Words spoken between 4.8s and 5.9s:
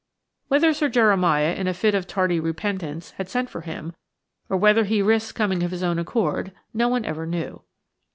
he risked coming of his